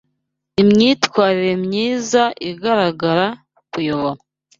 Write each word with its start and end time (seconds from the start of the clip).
Imyitwarire 0.61 1.53
myiza 1.65 2.23
iragaragara; 2.47 3.25
Kuyobora 3.71 4.19